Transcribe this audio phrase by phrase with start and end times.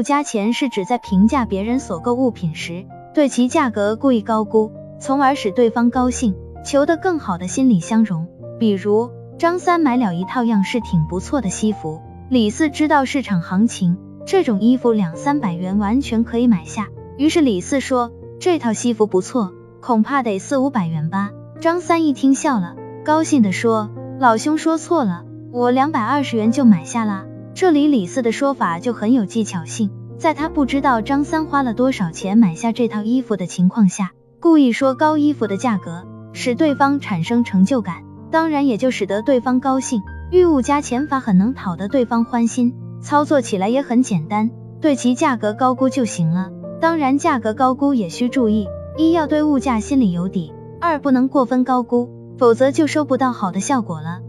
[0.00, 6.34] 物加钱是指在评价别人所购物品时，对其价格故意高估，从而使对方高兴，
[6.64, 8.26] 求得更好的心理相容。
[8.58, 12.00] 比如，张三买了一套样式挺不错的西服，
[12.30, 16.88] 李四知道市场行情，这种衣服两三百元完全可以买下，
[17.18, 21.30] 于是李四说这套西服不错，恐怕得四五百元吧。
[21.60, 22.74] 张三一听笑了，
[23.04, 27.26] 高兴地说老兄说错了，我两百二十元就买下啦。
[27.54, 40.02] 这里李四的说法就很有技巧性，在他不知道张三花了多少钱买下这套衣服的情况下，故意说高衣服的价格，使对方产生成就感，当然也就使得对方高兴。
[40.30, 46.50] 欲物加钱法很能讨得对方欢心，操作起来也很简单，对其价格高估就行了。
[46.80, 54.20] 当然，价格高估也需注意：一要对物价心里有底，二不能过分高估，否则就收不到好的效果了。